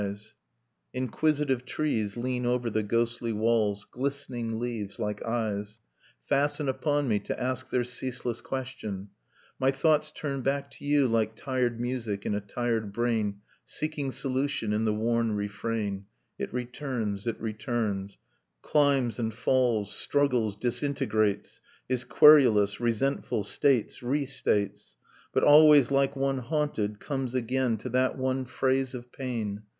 [0.01, 0.33] Nocturne of Remembered
[0.95, 5.77] Spring Inquisitive trees lean over the ghostly walls, Glistening leaves like eyes
[6.25, 9.09] Fasten upon me to ask their ceaseless question.
[9.59, 14.73] My thoughts turn back to you Like tired music in a tired brain Seeking solution
[14.73, 16.07] in the worn refrain;
[16.39, 18.17] It returns, it returns,
[18.63, 24.95] Climbs, and falls, struggles, disintegrates, Is querulous, resentful, states, restates;
[25.31, 29.61] But always, like one haunted, comes again To that one phrase of pain.